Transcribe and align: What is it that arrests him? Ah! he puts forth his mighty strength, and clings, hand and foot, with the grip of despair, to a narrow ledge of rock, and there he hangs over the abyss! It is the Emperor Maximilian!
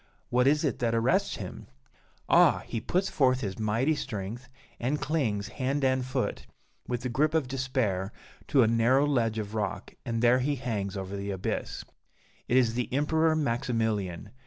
What 0.31 0.47
is 0.47 0.63
it 0.63 0.79
that 0.79 0.95
arrests 0.95 1.35
him? 1.35 1.67
Ah! 2.27 2.63
he 2.65 2.81
puts 2.81 3.07
forth 3.07 3.41
his 3.41 3.59
mighty 3.59 3.93
strength, 3.93 4.49
and 4.79 4.99
clings, 4.99 5.49
hand 5.49 5.83
and 5.85 6.03
foot, 6.03 6.47
with 6.87 7.01
the 7.01 7.07
grip 7.09 7.35
of 7.35 7.47
despair, 7.47 8.11
to 8.47 8.63
a 8.63 8.67
narrow 8.67 9.05
ledge 9.05 9.37
of 9.37 9.53
rock, 9.53 9.93
and 10.03 10.23
there 10.23 10.39
he 10.39 10.55
hangs 10.55 10.97
over 10.97 11.15
the 11.15 11.29
abyss! 11.29 11.85
It 12.47 12.57
is 12.57 12.73
the 12.73 12.91
Emperor 12.91 13.35
Maximilian! 13.35 14.31